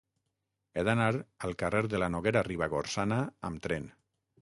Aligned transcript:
He 0.73 0.83
d'anar 0.87 1.09
al 1.49 1.53
carrer 1.65 1.83
de 1.93 2.01
la 2.05 2.09
Noguera 2.17 2.45
Ribagorçana 2.51 3.25
amb 3.53 3.67
tren. 3.69 3.91